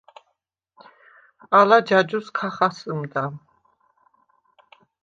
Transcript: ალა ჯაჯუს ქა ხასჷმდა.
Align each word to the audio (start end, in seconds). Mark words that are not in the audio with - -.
ალა 1.59 1.77
ჯაჯუს 1.87 2.27
ქა 2.37 2.47
ხასჷმდა. 2.55 3.23